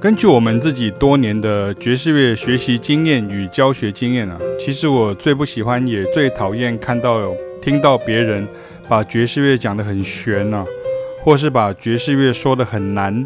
[0.00, 8.48] 根据我们自己多年的爵士乐学习经验与教学经验啊，其实我最不喜欢也最讨厌看到有听到别人
[8.88, 10.64] 把爵士乐讲得很玄啊，
[11.22, 13.22] 或是把爵士乐说得很难。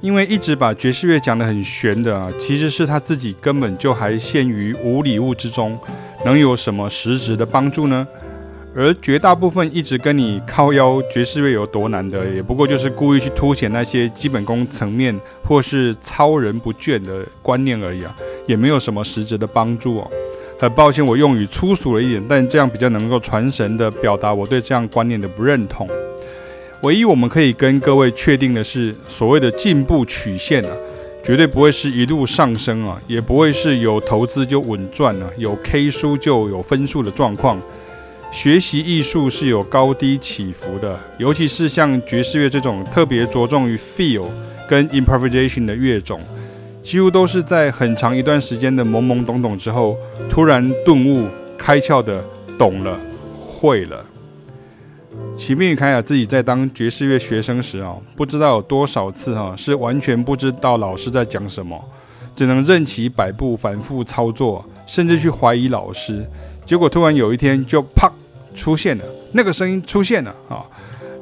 [0.00, 5.78] 因为一直把爵士乐讲得很玄的啊，其实是他自己根本就还陷于无礼物之中，
[6.24, 8.08] 能有什么实质的帮助呢？
[8.78, 18.14] 而绝大部分一直跟你靠腰爵士乐有多难的，也不过就是故意去凸显那些基本功层面或是超人不倦的观念而已啊，
[18.46, 20.08] 也没有什么实质的帮助哦。
[20.60, 25.88] 很抱歉，我用语粗俗了一点，但这样比较能够传神的表达我对这样观念的不认同。
[26.82, 30.70] 唯一我们可以跟各位确定的是，所谓的进步曲线啊，
[31.24, 37.60] 绝对不会是一路上升啊，也不会是有投资就稳赚啊，有 K 书就有分数的状况。
[38.30, 44.24] 学习艺术是有高低起伏的，尤其是像爵士乐这种特别着重于 feel
[44.68, 46.20] 跟 improvisation 的乐种，
[46.82, 49.96] 几乎都是在很长一段时间的懵懵懂懂之后，
[50.28, 52.22] 突然顿悟、开窍的
[52.58, 53.00] 懂了、
[53.40, 54.04] 会了。
[55.36, 61.82] 启明与凯雅自己在当爵士乐学生时啊，不知道有多少次哈，是完全不知道老师在讲什么，
[62.36, 66.24] 只能任其摆布、反复操作，甚至去怀疑老师。
[66.68, 68.12] 结果突然有一天就啪
[68.54, 70.60] 出现了，那个声音出现了啊！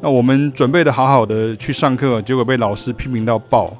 [0.00, 3.70] 那我们准备的好好的去上课，结果被老师批评到爆。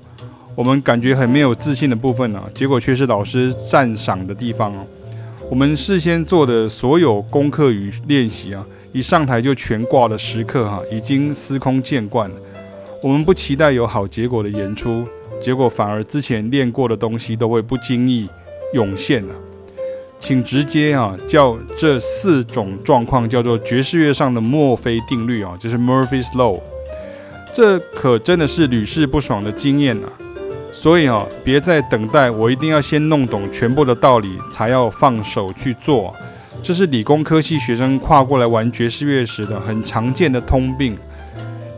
[0.55, 4.85] 我们感觉很没有自信的部分呢，结果却是老师赞赏的地方哦。
[5.51, 8.63] 我们事先做的所有功课与练习啊，
[8.93, 12.37] 一上台就全挂了时刻哈，已经司空见惯了。
[13.03, 15.07] 我们不期待有好结果的演出，
[15.41, 18.29] 结果反而之前练过的东西都会不经意
[18.75, 19.35] 涌现了。
[20.25, 26.63] 请直接啊叫这四种状况叫做爵士乐上的墨菲定律啊，就是 Murphy's Law。
[27.53, 30.09] 这可真的是屡试不爽的经验啊！
[30.73, 36.17] 所以啊，别再等待我一定要先弄懂全部的道理才要放手去做，
[36.63, 40.97] 这是理工科系学生跨过来玩爵士乐时的很常见的通病。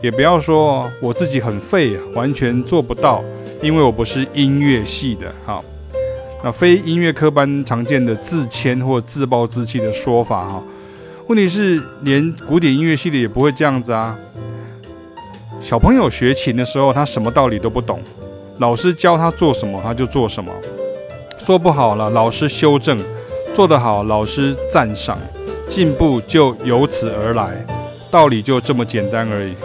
[0.01, 3.21] 也不要说我自己很废，完全做不到，
[3.61, 5.29] 因为我不是音乐系的。
[5.45, 5.61] 好。
[6.43, 10.61] 那非音乐科班常见的自谦或自暴自弃的说法哈，
[11.27, 14.17] 问题是连古典音乐系的也不会这样子啊。
[15.59, 17.99] 小朋友学琴的时候，他什么道理都不懂，
[18.59, 20.51] 老师教他做什么他就做什么，
[21.39, 22.99] 做不好了老师修正，
[23.55, 25.17] 做得好老师赞赏，
[25.67, 27.65] 进步就由此而来，
[28.11, 29.55] 道理就这么简单而已。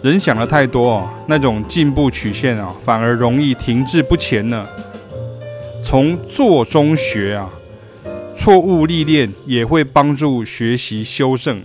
[0.00, 4.64] 人想的太多，那种进步曲线啊，反而容易停滞不前呢。
[5.84, 7.50] 从做中学啊，
[8.34, 11.62] 错误历练也会帮助学习修正，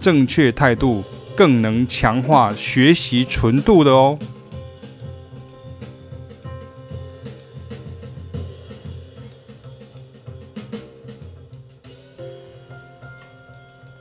[0.00, 1.04] 正确态度
[1.36, 4.18] 更能强化学习纯度的哦。